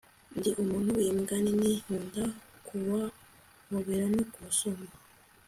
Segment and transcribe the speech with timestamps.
[0.37, 2.23] ndi umuntu w'imbwa nini; nkunda
[2.65, 4.85] kubahobera no kubasoma